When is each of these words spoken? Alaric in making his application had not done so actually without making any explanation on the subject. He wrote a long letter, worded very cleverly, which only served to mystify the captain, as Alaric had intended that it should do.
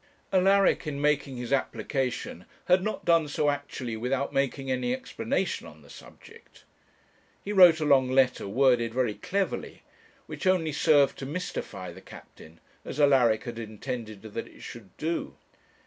Alaric 0.33 0.87
in 0.87 0.99
making 0.99 1.37
his 1.37 1.53
application 1.53 2.45
had 2.65 2.81
not 2.81 3.05
done 3.05 3.27
so 3.27 3.51
actually 3.51 3.95
without 3.95 4.33
making 4.33 4.71
any 4.71 4.95
explanation 4.95 5.67
on 5.67 5.83
the 5.83 5.91
subject. 5.91 6.63
He 7.43 7.53
wrote 7.53 7.79
a 7.79 7.85
long 7.85 8.09
letter, 8.09 8.47
worded 8.47 8.95
very 8.95 9.13
cleverly, 9.13 9.83
which 10.25 10.47
only 10.47 10.71
served 10.71 11.19
to 11.19 11.27
mystify 11.27 11.91
the 11.91 12.01
captain, 12.01 12.59
as 12.83 12.99
Alaric 12.99 13.43
had 13.43 13.59
intended 13.59 14.23
that 14.23 14.47
it 14.47 14.63
should 14.63 14.89
do. 14.97 15.35